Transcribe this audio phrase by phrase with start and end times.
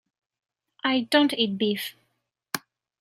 [0.83, 1.93] I don’t eat beef.